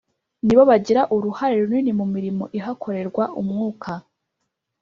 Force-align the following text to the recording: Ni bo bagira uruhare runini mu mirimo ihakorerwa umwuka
Ni 0.45 0.53
bo 0.57 0.63
bagira 0.71 1.01
uruhare 1.15 1.55
runini 1.61 1.91
mu 1.99 2.05
mirimo 2.13 2.43
ihakorerwa 2.57 3.23
umwuka 3.41 3.91